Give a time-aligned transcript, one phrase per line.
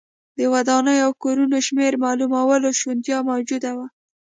[0.37, 3.87] د ودانیو او کورونو شمېر معلومولو شونتیا موجوده وه